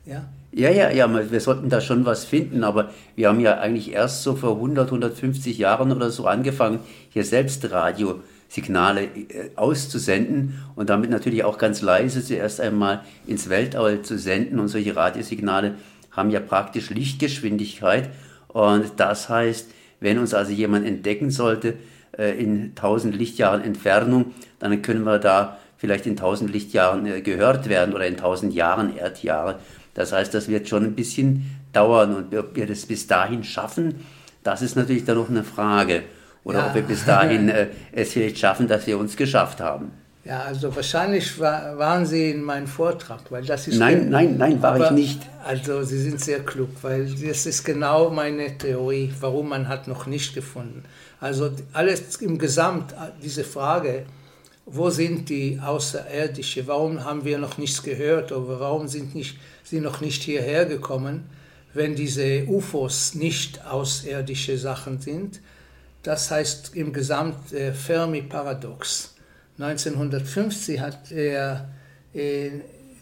ja. 0.05 0.25
Ja, 0.55 0.69
ja, 0.69 0.91
ja, 0.91 1.31
wir 1.31 1.41
sollten 1.41 1.71
da 1.71 1.81
schon 1.81 2.05
was 2.05 2.25
finden, 2.25 2.63
aber 2.63 2.91
wir 3.17 3.29
haben 3.29 3.41
ja 3.41 3.59
eigentlich 3.59 3.93
erst 3.93 4.23
so 4.23 4.35
vor 4.35 4.57
100, 4.57 4.87
150 4.89 5.57
Jahren 5.57 5.93
oder 5.93 6.11
so 6.11 6.27
angefangen, 6.27 6.81
hier 7.09 7.25
selbst 7.25 7.71
Radiosignale 7.71 9.05
äh, 9.05 9.51
auszusenden 9.57 10.59
und 10.77 10.91
damit 10.91 11.09
natürlich 11.09 11.45
auch 11.45 11.57
ganz 11.57 11.81
leise 11.81 12.23
zuerst 12.23 12.61
einmal 12.61 13.01
ins 13.27 13.49
Weltall 13.49 14.03
zu 14.03 14.19
senden. 14.19 14.59
Und 14.59 14.69
solche 14.69 14.95
Radiosignale 14.95 15.77
haben 16.11 16.29
ja 16.29 16.41
praktisch 16.41 16.91
Lichtgeschwindigkeit. 16.91 18.11
Und 18.49 18.93
das 18.99 19.31
heißt, 19.31 19.71
wenn 20.01 20.19
uns 20.19 20.35
also 20.35 20.53
jemand 20.53 20.87
entdecken 20.87 21.31
sollte 21.31 21.75
in 22.17 22.73
1000 22.77 23.17
Lichtjahren 23.17 23.63
Entfernung, 23.63 24.33
dann 24.59 24.83
können 24.83 25.05
wir 25.05 25.19
da 25.19 25.59
vielleicht 25.77 26.07
in 26.07 26.13
1000 26.13 26.53
Lichtjahren 26.53 27.07
äh, 27.07 27.21
gehört 27.23 27.69
werden 27.69 27.95
oder 27.95 28.07
in 28.07 28.15
1000 28.15 28.55
Jahren 28.55 28.97
Erdjahre. 28.97 29.59
Das 29.95 30.13
heißt, 30.13 30.33
das 30.33 30.49
wird 30.49 30.69
schon 30.69 30.85
ein 30.85 30.95
bisschen 30.95 31.59
dauern 31.73 32.15
und 32.15 32.35
ob 32.37 32.55
wir 32.55 32.67
das 32.67 32.87
bis 32.87 33.07
dahin 33.07 33.43
schaffen, 33.43 34.05
das 34.45 34.63
ist 34.63 34.77
natürlich 34.77 35.05
dann 35.05 35.19
noch 35.19 35.29
eine 35.29 35.45
Frage. 35.45 36.03
Oder 36.45 36.59
ja. 36.61 36.67
ob 36.69 36.75
wir 36.75 36.83
bis 36.83 37.05
dahin 37.05 37.49
äh, 37.49 37.67
es 37.93 38.13
vielleicht 38.13 38.39
schaffen, 38.39 38.69
dass 38.69 38.87
wir 38.87 38.99
uns 38.99 39.17
geschafft 39.17 39.61
haben. 39.61 39.91
Ja, 40.25 40.43
also 40.43 40.75
wahrscheinlich 40.75 41.39
war, 41.41 41.77
waren 41.79 42.07
Sie 42.07 42.31
in 42.31 42.43
meinem 42.43 42.69
Vortrag, 42.69 43.21
weil 43.31 43.45
das 43.45 43.67
ist... 43.67 43.79
Nein, 43.79 44.09
nein, 44.09 44.37
nein, 44.39 44.63
war 44.63 44.77
aber, 44.77 44.87
ich 44.87 44.91
nicht. 44.93 45.21
Also 45.45 45.83
Sie 45.83 46.01
sind 46.01 46.21
sehr 46.21 46.41
klug, 46.41 46.69
weil 46.83 47.07
das 47.07 47.45
ist 47.45 47.65
genau 47.65 48.11
meine 48.11 48.57
Theorie, 48.57 49.13
warum 49.19 49.49
man 49.49 49.67
hat 49.67 49.89
noch 49.89 50.07
nicht 50.07 50.33
gefunden. 50.33 50.85
Also 51.23 51.53
alles 51.73 52.17
im 52.17 52.37
Gesamt, 52.37 52.97
diese 53.23 53.45
Frage, 53.45 54.07
wo 54.67 54.91
sind 54.91 55.29
die 55.29 55.61
Außerirdische, 55.63 56.67
warum 56.67 57.05
haben 57.05 57.25
wir 57.25 57.39
noch 57.39 57.59
nichts 57.59 57.81
gehört 57.81 58.33
oder 58.33 58.59
warum 58.59 58.89
sind 58.89 59.15
nicht, 59.15 59.39
sie 59.63 59.79
noch 59.79 60.01
nicht 60.01 60.25
hierher 60.25 60.67
gekommen, 60.67 61.31
wenn 61.75 61.95
diese 61.95 62.45
UFOs 62.49 63.15
nicht 63.15 63.65
außerirdische 63.65 64.59
Sachen 64.59 64.99
sind. 64.99 65.41
Das 66.03 66.29
heißt 66.29 66.75
im 66.75 66.93
Gesamt 66.93 67.53
äh, 67.53 67.73
Fermi-Paradox. 67.73 69.15
1950 69.59 70.81
hat 70.81 71.13
er, 71.13 71.73
äh, 72.13 72.51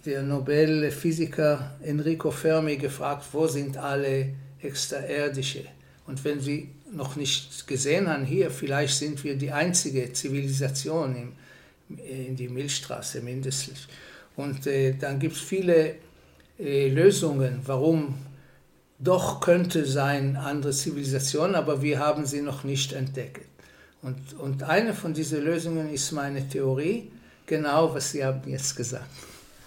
der 0.05 0.23
Nobelphysiker 0.25 1.71
Enrico 1.83 2.31
Fermi 2.31 2.77
gefragt, 2.77 3.25
wo 3.33 3.47
sind 3.47 3.79
alle 3.79 4.35
Extrairdische? 4.61 5.65
Und 6.07 6.23
wenn 6.23 6.41
sie 6.41 6.69
noch 6.93 7.17
nicht 7.17 7.67
gesehen 7.67 8.09
haben, 8.09 8.25
hier, 8.25 8.51
vielleicht 8.51 8.97
sind 8.99 9.23
wir 9.25 9.37
die 9.37 9.53
einzige 9.53 10.13
Zivilisation 10.13 11.17
im 11.17 11.33
in 11.99 12.37
die 12.37 12.49
Milchstraße 12.49 13.21
mindestens. 13.21 13.89
Und 14.37 14.67
äh, 14.67 14.95
dann 14.95 15.19
gibt 15.19 15.37
es 15.37 15.41
viele 15.41 15.95
äh, 16.59 16.89
Lösungen, 16.89 17.61
warum 17.67 18.15
doch 18.99 19.41
könnte 19.41 19.87
sein 19.87 20.37
andere 20.37 20.73
Zivilisation, 20.73 21.55
aber 21.55 21.83
wir 21.83 21.99
haben 21.99 22.27
sie 22.27 22.43
noch 22.43 22.65
nicht 22.65 22.93
entdeckt. 22.93 23.47
Und, 24.03 24.35
und 24.39 24.63
eine 24.63 24.95
von 24.95 25.15
diesen 25.15 25.43
Lösungen 25.43 25.91
ist 25.91 26.13
meine 26.13 26.49
Theorie, 26.49 27.11
genau 27.47 27.95
was 27.95 28.13
Sie 28.13 28.25
haben 28.25 28.49
jetzt 28.49 28.77
gesagt. 28.77 29.09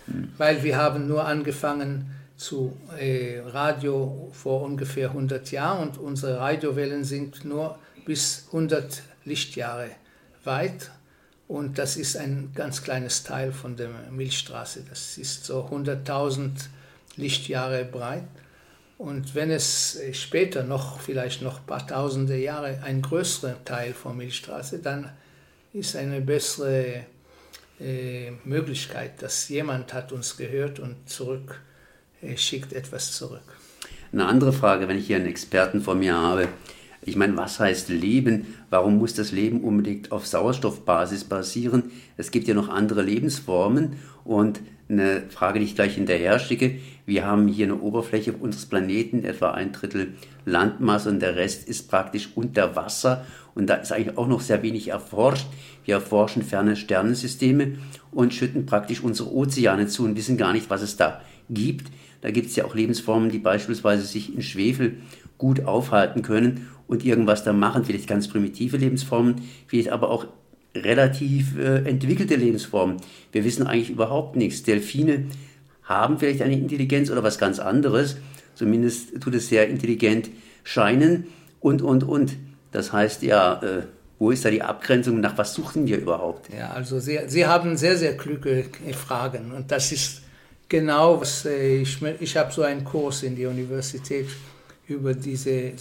Mhm. 0.08 0.30
Weil 0.38 0.64
wir 0.64 0.78
haben 0.78 1.08
nur 1.08 1.26
angefangen 1.26 2.10
zu 2.38 2.76
äh, 2.98 3.40
Radio 3.46 4.30
vor 4.34 4.64
ungefähr 4.64 5.10
100 5.10 5.52
Jahren 5.52 5.90
und 5.90 5.98
unsere 5.98 6.38
Radiowellen 6.38 7.04
sind 7.04 7.46
nur 7.46 7.78
bis 8.06 8.46
100 8.48 9.02
Lichtjahre 9.26 9.92
weit 10.44 10.92
und 11.48 11.78
das 11.78 11.98
ist 11.98 12.18
ein 12.18 12.52
ganz 12.56 12.84
kleines 12.84 13.24
Teil 13.24 13.52
von 13.52 13.76
der 13.76 13.90
Milchstraße. 14.12 14.84
Das 14.90 15.18
ist 15.18 15.46
so 15.46 15.66
100.000 15.68 16.50
Lichtjahre 17.16 17.86
breit. 17.86 18.28
Und 18.98 19.36
wenn 19.36 19.52
es 19.52 20.00
später 20.14 20.64
noch, 20.64 21.00
vielleicht 21.00 21.42
noch 21.42 21.60
ein 21.60 21.66
paar 21.66 21.86
tausende 21.86 22.38
Jahre, 22.38 22.80
ein 22.84 23.02
größerer 23.02 23.64
Teil 23.66 23.94
von 23.94 24.18
Milchstraße, 24.18 24.80
dann 24.80 25.12
ist 25.74 25.96
eine 25.96 26.22
bessere 26.22 27.06
äh, 27.80 28.32
Möglichkeit, 28.46 29.22
dass 29.22 29.50
jemand 29.50 29.94
hat 29.94 30.12
uns 30.12 30.38
gehört 30.38 30.80
und 30.80 31.10
zurück 31.10 31.60
äh, 31.60 31.73
schickt 32.36 32.74
etwas 32.74 33.12
zurück. 33.14 33.44
Eine 34.12 34.26
andere 34.26 34.54
Frage, 34.54 34.88
wenn 34.88 34.98
ich 34.98 35.08
hier 35.08 35.18
einen 35.18 35.26
Experten 35.26 35.82
vor 35.82 35.96
mir 35.96 36.16
habe, 36.16 36.48
Ich 37.06 37.16
meine, 37.18 37.36
was 37.36 37.60
heißt 37.60 37.90
Leben? 37.90 38.56
Warum 38.70 38.98
muss 38.98 39.14
das 39.14 39.32
Leben 39.32 39.62
unbedingt 39.62 40.12
auf 40.12 40.26
Sauerstoffbasis 40.26 41.26
basieren? 41.26 41.92
Es 42.16 42.32
gibt 42.32 42.48
ja 42.48 42.54
noch 42.54 42.70
andere 42.70 43.02
Lebensformen 43.02 43.98
und 44.24 44.62
eine 44.88 45.24
Frage, 45.30 45.60
die 45.60 45.66
ich 45.66 45.76
gleich 45.76 45.96
hinterher 45.96 46.40
schicke. 46.40 46.80
Wir 47.06 47.26
haben 47.26 47.48
hier 47.48 47.66
eine 47.66 47.80
Oberfläche 47.80 48.34
unseres 48.34 48.68
Planeten, 48.68 49.26
etwa 49.26 49.52
ein 49.52 49.74
Drittel 49.74 50.14
Landmasse 50.46 51.10
und 51.10 51.20
der 51.20 51.36
Rest 51.36 51.68
ist 51.68 51.90
praktisch 51.90 52.30
unter 52.36 52.76
Wasser 52.76 53.26
und 53.56 53.68
da 53.68 53.76
ist 53.76 53.92
eigentlich 53.92 54.18
auch 54.18 54.28
noch 54.28 54.42
sehr 54.42 54.64
wenig 54.64 54.90
erforscht. 54.90 55.48
Wir 55.84 55.96
erforschen 55.96 56.44
ferne 56.44 56.76
Sternensysteme 56.76 57.80
und 58.12 58.34
schütten 58.34 58.66
praktisch 58.66 59.02
unsere 59.02 59.34
Ozeane 59.34 59.88
zu 59.88 60.06
und 60.06 60.16
wissen 60.16 60.38
gar 60.38 60.54
nicht, 60.54 60.70
was 60.70 60.82
es 60.82 60.96
da 60.96 61.10
gibt. 61.10 61.33
Da 61.50 62.32
gibt 62.32 62.48
es 62.48 62.56
ja 62.56 62.66
auch 62.66 62.76
Lebensformen, 62.76 63.30
die 63.30 63.40
beispielsweise 63.40 64.04
sich 64.04 64.34
in 64.34 64.42
Schwefel 64.42 64.98
gut 65.38 65.66
aufhalten 65.66 66.22
können 66.22 66.70
und 66.88 67.04
irgendwas 67.04 67.44
da 67.44 67.54
machen, 67.54 67.86
vielleicht 67.86 68.08
ganz 68.08 68.28
primitive 68.28 68.78
Lebensformen, 68.78 69.42
vielleicht 69.68 69.90
aber 69.90 70.10
auch 70.10 70.28
relativ 70.76 71.58
äh, 71.58 71.84
entwickelte 71.88 72.36
Lebensformen. 72.36 72.98
Wir 73.32 73.44
wissen 73.44 73.68
eigentlich 73.68 73.90
überhaupt 73.90 74.36
nichts. 74.36 74.64
Delfine 74.64 75.26
haben 75.84 76.18
vielleicht 76.18 76.42
eine 76.42 76.58
Intelligenz 76.58 77.12
oder 77.12 77.24
was 77.24 77.38
ganz 77.38 77.60
anderes. 77.60 78.18
Zumindest 78.56 79.22
tut 79.22 79.36
es 79.36 79.50
sehr 79.50 79.68
intelligent 79.68 80.30
scheinen 80.64 81.26
und, 81.60 81.82
und, 81.82 82.04
und. 82.04 82.38
Das 82.72 82.92
heißt 82.92 83.24
ja, 83.24 83.62
äh, 83.62 83.84
wo 84.20 84.32
ist 84.32 84.46
da 84.46 84.50
die 84.50 84.62
Abgrenzung? 84.62 85.20
Nach 85.20 85.38
was 85.38 85.54
suchen 85.54 85.86
wir 85.86 85.98
überhaupt? 85.98 86.50
Ja, 86.54 86.72
also 86.72 87.00
Sie, 87.00 87.20
Sie 87.28 87.46
haben 87.46 87.78
sehr, 87.78 87.98
sehr 87.98 88.16
kluge 88.16 88.66
Fragen. 88.94 89.52
Und 89.52 89.72
das 89.72 89.92
ist 89.92 90.23
genau, 90.74 91.22
was 91.22 91.46
äh, 91.46 91.84
ich, 91.84 92.02
ich 92.02 92.36
habe 92.36 92.52
so 92.52 92.64
einen 92.64 92.84
Kurs 92.84 93.22
in 93.22 93.36
der 93.36 93.50
Universität 93.50 94.28
über 94.88 95.14
diese 95.14 95.74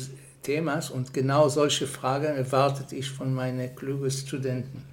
Themas 0.43 0.91
und 0.91 1.15
genau 1.15 1.49
solche 1.49 1.87
Fragen 1.87 2.37
erwartet 2.37 2.93
ich 2.93 3.09
von 3.09 3.33
meinen 3.33 3.75
klugen 3.75 4.11
Studenten. 4.11 4.85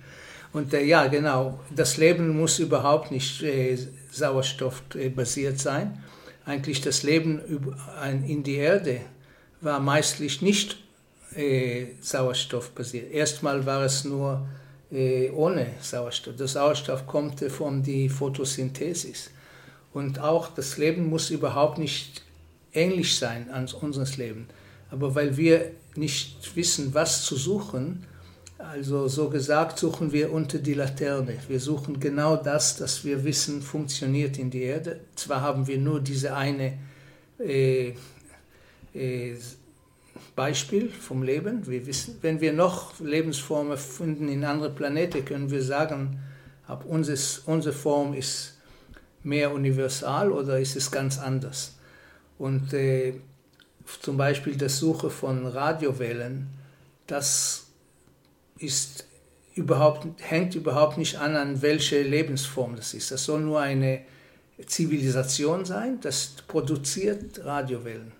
Und 0.53 0.73
äh, 0.73 0.85
ja, 0.85 1.07
genau, 1.07 1.59
das 1.75 1.97
Leben 1.97 2.29
muss 2.39 2.59
überhaupt 2.59 3.11
nicht 3.11 3.43
äh, 3.43 3.77
sauerstoffbasiert 4.09 5.55
äh, 5.55 5.57
sein. 5.57 6.01
Eigentlich 6.45 6.79
das 6.79 7.03
Leben 7.03 7.41
in 8.25 8.41
die 8.41 8.55
Erde 8.55 9.01
war 9.59 9.81
meistlich 9.81 10.41
nicht 10.41 10.77
äh, 11.35 11.87
sauerstoffbasiert. 11.99 13.11
Erstmal 13.11 13.65
war 13.65 13.83
es 13.83 14.05
nur 14.05 14.47
äh, 14.91 15.29
ohne 15.31 15.67
Sauerstoff. 15.81 16.37
Der 16.37 16.47
Sauerstoff 16.47 17.05
kommt 17.05 17.41
von 17.51 17.83
der 17.83 18.09
Photosynthesis. 18.09 19.31
Und 19.93 20.19
auch 20.19 20.50
das 20.50 20.77
Leben 20.77 21.10
muss 21.10 21.29
überhaupt 21.29 21.77
nicht 21.77 22.24
ähnlich 22.74 23.17
sein 23.17 23.50
an 23.50 23.67
unseres 23.81 24.17
Leben. 24.17 24.48
Aber 24.91 25.15
weil 25.15 25.38
wir 25.38 25.72
nicht 25.96 26.55
wissen, 26.55 26.93
was 26.93 27.25
zu 27.25 27.36
suchen, 27.36 28.05
also 28.58 29.08
so 29.08 29.29
gesagt, 29.29 29.79
suchen 29.79 30.12
wir 30.12 30.34
unter 30.34 30.60
die 30.60 30.74
Laterne. 30.74 31.38
Wir 31.48 31.60
suchen 31.60 32.00
genau 32.00 32.36
das, 32.36 32.75
das 32.77 33.05
wir 33.05 33.24
wissen, 33.24 33.62
funktioniert 33.62 34.38
in 34.38 34.51
der 34.51 34.62
Erde. 34.62 35.00
Zwar 35.15 35.41
haben 35.41 35.65
wir 35.65 35.77
nur 35.77 36.01
diese 36.01 36.36
eine 36.36 36.77
äh, 37.39 37.93
äh, 38.93 39.36
Beispiel 40.36 40.89
vom 40.89 41.24
Leben. 41.24 41.65
Wir 41.67 41.86
wissen, 41.86 42.17
wenn 42.22 42.41
wir 42.41 42.51
noch 42.51 43.00
Lebensformen 43.00 43.77
finden 43.77 44.27
in 44.27 44.43
anderen 44.43 44.75
Planeten, 44.75 45.24
können 45.24 45.50
wir 45.50 45.63
sagen, 45.63 46.19
ob 46.67 46.86
unseres, 46.86 47.39
unsere 47.46 47.74
Form 47.74 48.13
ist 48.13 48.58
mehr 49.23 49.53
universal 49.53 50.31
oder 50.31 50.59
ist 50.59 50.75
es 50.75 50.91
ganz 50.91 51.19
anders. 51.19 51.75
Und 52.38 52.73
äh, 52.73 53.15
zum 54.01 54.17
Beispiel 54.17 54.55
das 54.55 54.77
Suche 54.77 55.09
von 55.09 55.45
Radiowellen, 55.45 56.47
das 57.07 57.67
ist 58.57 59.05
überhaupt, 59.55 60.07
hängt 60.19 60.55
überhaupt 60.55 60.97
nicht 60.97 61.17
an, 61.17 61.35
an 61.35 61.61
welche 61.61 62.01
Lebensform 62.01 62.75
das 62.75 62.93
ist. 62.93 63.11
Das 63.11 63.25
soll 63.25 63.41
nur 63.41 63.59
eine 63.59 64.01
Zivilisation 64.65 65.65
sein, 65.65 65.99
das 66.01 66.33
produziert 66.47 67.43
Radiowellen. 67.43 68.11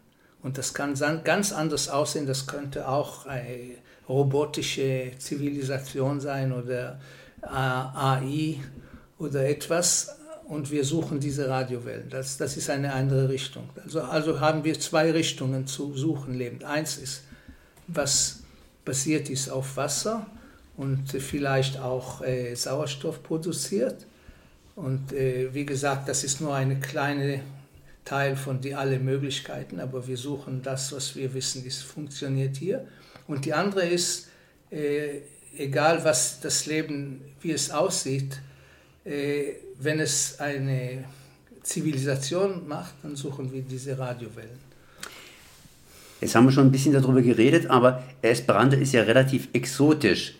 Und 0.42 0.58
das 0.58 0.74
kann 0.74 0.96
ganz 1.24 1.52
anders 1.52 1.90
aussehen, 1.90 2.26
das 2.26 2.48
könnte 2.48 2.88
auch 2.88 3.26
eine 3.26 3.76
robotische 4.08 5.12
Zivilisation 5.18 6.20
sein 6.22 6.54
oder 6.54 7.00
AI 7.42 8.56
oder 9.18 9.48
etwas. 9.48 10.19
Und 10.50 10.72
wir 10.72 10.84
suchen 10.84 11.20
diese 11.20 11.48
Radiowellen. 11.48 12.10
Das, 12.10 12.38
das 12.38 12.58
ist 12.58 12.72
eine 12.72 12.92
andere 12.92 13.30
Richtung. 13.30 13.70
Also, 13.84 14.02
also 14.02 14.40
haben 14.40 14.64
wir 14.64 14.80
zwei 14.80 15.12
Richtungen 15.12 15.68
zu 15.68 15.96
suchen 15.96 16.34
lebend. 16.34 16.64
Eins 16.64 16.98
ist, 16.98 17.24
was 17.88 18.40
basiert 18.84 19.30
ist 19.30 19.50
auf 19.50 19.78
Wasser 19.78 20.26
und 20.76 21.12
vielleicht 21.12 21.80
auch 21.80 22.24
äh, 22.24 22.56
Sauerstoff 22.56 23.22
produziert. 23.22 24.08
Und 24.76 25.14
äh, 25.14 25.54
wie 25.54 25.68
gesagt, 25.68 26.10
das 26.10 26.24
ist 26.24 26.42
nur 26.42 26.56
ein 26.56 26.82
kleiner 26.82 27.42
Teil 28.04 28.36
von 28.36 28.60
die 28.60 28.74
alle 28.74 28.98
Möglichkeiten, 28.98 29.80
aber 29.80 30.08
wir 30.08 30.18
suchen 30.18 30.64
das, 30.64 30.92
was 30.92 31.16
wir 31.16 31.32
wissen, 31.36 31.64
ist 31.64 31.84
funktioniert 31.84 32.58
hier. 32.58 32.88
Und 33.28 33.46
die 33.46 33.54
andere 33.54 33.86
ist, 33.86 34.30
äh, 34.72 35.20
egal 35.56 36.04
was 36.04 36.40
das 36.40 36.66
Leben, 36.66 37.22
wie 37.40 37.52
es 37.52 37.70
aussieht, 37.70 38.40
wenn 39.04 40.00
es 40.00 40.40
eine 40.40 41.06
Zivilisation 41.64 42.68
macht, 42.68 42.94
dann 43.04 43.16
suchen 43.16 43.52
wir 43.52 43.62
diese 43.62 43.98
Radiowellen. 43.98 44.70
Jetzt 46.22 46.36
haben 46.36 46.46
wir 46.46 46.52
schon 46.52 46.68
ein 46.68 46.72
bisschen 46.72 46.94
darüber 46.94 47.22
geredet, 47.22 47.70
aber 47.70 48.04
Esperanto 48.22 48.76
ist 48.76 48.94
ja 48.94 49.04
relativ 49.04 49.48
exotisch. 49.54 50.36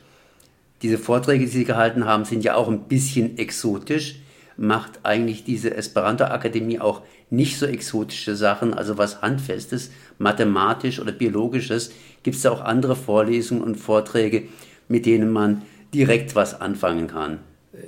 Diese 0.82 0.98
Vorträge, 0.98 1.46
die 1.46 1.52
Sie 1.52 1.64
gehalten 1.64 2.06
haben, 2.06 2.26
sind 2.26 2.44
ja 2.44 2.56
auch 2.56 2.68
ein 2.68 2.84
bisschen 2.84 3.38
exotisch. 3.38 4.16
Macht 4.58 5.00
eigentlich 5.04 5.46
diese 5.46 5.74
Esperanto-Akademie 5.74 6.80
auch 6.80 7.02
nicht 7.30 7.58
so 7.58 7.66
exotische 7.66 8.36
Sachen, 8.36 8.74
also 8.74 8.98
was 8.98 9.22
Handfestes, 9.22 9.92
mathematisch 10.18 11.00
oder 11.00 11.14
biologisches? 11.14 11.92
Gibt 12.24 12.36
es 12.36 12.42
da 12.42 12.52
auch 12.52 12.62
andere 12.62 12.96
Vorlesungen 12.96 13.64
und 13.64 13.76
Vorträge, 13.76 14.50
mit 14.90 15.06
denen 15.06 15.32
man 15.32 15.62
direkt 15.94 16.36
was 16.36 16.60
anfangen 16.60 17.08
kann? 17.08 17.40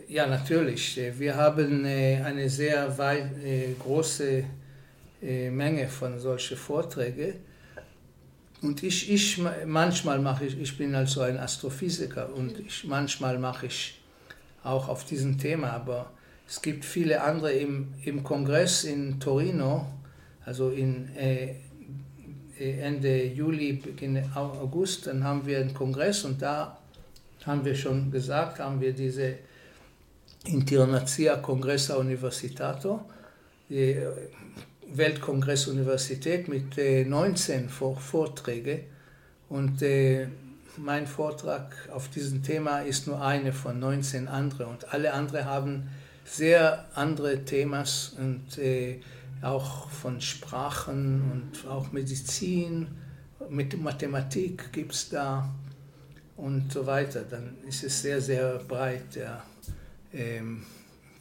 Ja, 0.07 0.27
natürlich. 0.27 0.99
Wir 1.17 1.35
haben 1.35 1.85
äh, 1.85 2.21
eine 2.23 2.47
sehr 2.47 2.95
weit, 2.99 3.31
äh, 3.43 3.73
große 3.79 4.43
äh, 5.23 5.49
Menge 5.49 5.87
von 5.87 6.19
solchen 6.19 6.55
Vorträgen. 6.55 7.33
Und 8.61 8.83
ich, 8.83 9.11
ich 9.11 9.41
manchmal 9.65 10.19
mache 10.19 10.45
ich, 10.45 10.59
ich 10.61 10.77
bin 10.77 10.93
also 10.93 11.21
ein 11.21 11.39
Astrophysiker 11.39 12.31
und 12.31 12.59
ich, 12.59 12.83
manchmal 12.83 13.39
mache 13.39 13.65
ich 13.65 13.99
auch 14.63 14.87
auf 14.87 15.03
diesem 15.03 15.39
Thema, 15.39 15.71
aber 15.71 16.11
es 16.47 16.61
gibt 16.61 16.85
viele 16.85 17.23
andere 17.23 17.51
im, 17.53 17.95
im 18.05 18.23
Kongress 18.23 18.83
in 18.83 19.19
Torino, 19.19 19.87
also 20.45 20.69
in 20.69 21.09
äh, 21.15 21.55
äh 22.59 22.79
Ende 22.81 23.25
Juli, 23.25 23.73
Beginn 23.73 24.23
August, 24.35 25.07
dann 25.07 25.23
haben 25.23 25.43
wir 25.47 25.57
einen 25.57 25.73
Kongress 25.73 26.23
und 26.23 26.39
da 26.39 26.77
haben 27.47 27.65
wir 27.65 27.73
schon 27.73 28.11
gesagt, 28.11 28.59
haben 28.59 28.79
wir 28.79 28.93
diese 28.93 29.37
Internazia 30.45 31.37
Congressa 31.37 31.95
Universitato, 31.95 33.01
die 33.69 33.97
Weltkongress-Universität 34.93 36.47
mit 36.47 36.77
äh, 36.77 37.05
19 37.05 37.69
Vorträgen 37.69 38.81
und 39.49 39.81
äh, 39.81 40.27
mein 40.77 41.05
Vortrag 41.07 41.75
auf 41.93 42.09
diesem 42.09 42.43
Thema 42.43 42.79
ist 42.79 43.07
nur 43.07 43.21
eine 43.21 43.53
von 43.53 43.79
19 43.79 44.27
anderen 44.27 44.67
und 44.67 44.93
alle 44.93 45.13
anderen 45.13 45.45
haben 45.45 45.89
sehr 46.25 46.85
andere 46.95 47.43
Themas 47.43 48.15
und 48.17 48.59
auch 49.41 49.89
von 49.89 50.21
Sprachen 50.21 51.31
und 51.31 51.69
auch 51.69 51.91
Medizin, 51.91 52.87
mit 53.49 53.81
Mathematik 53.81 54.71
gibt 54.71 54.93
es 54.93 55.09
da 55.09 55.49
und 56.37 56.71
so 56.71 56.85
weiter. 56.85 57.23
Dann 57.29 57.57
ist 57.67 57.83
es 57.83 58.01
sehr, 58.01 58.21
sehr 58.21 58.59
breit, 58.67 59.15
der, 59.15 59.43
ähm, 60.13 60.63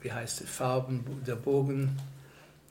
wie 0.03 0.13
heißt 0.13 0.43
es, 0.43 0.49
Farben, 0.49 1.05
der 1.27 1.37
Bogen 1.37 1.97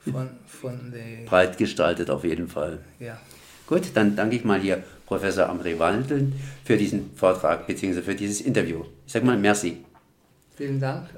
von, 0.04 0.30
von 0.46 0.92
Breit 1.26 1.58
gestaltet 1.58 2.10
auf 2.10 2.24
jeden 2.24 2.48
Fall. 2.48 2.78
Ja. 2.98 3.20
Gut, 3.66 3.90
dann 3.94 4.16
danke 4.16 4.36
ich 4.36 4.44
mal 4.44 4.60
hier 4.60 4.82
Professor 5.06 5.48
Amri 5.48 5.78
Wandeln 5.78 6.32
für 6.64 6.76
diesen 6.76 7.14
Vortrag 7.14 7.66
bzw. 7.66 8.02
für 8.02 8.14
dieses 8.14 8.40
Interview. 8.40 8.84
Ich 9.06 9.12
sage 9.12 9.24
mal 9.24 9.36
merci. 9.36 9.84
Vielen 10.56 10.80
Dank. 10.80 11.08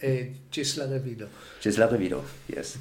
Eh, 0.00 0.26
Cisla 0.52 0.86
Revido. 0.86 1.26
Cisla 1.60 1.86
Revido, 1.86 2.24
yes. 2.48 2.76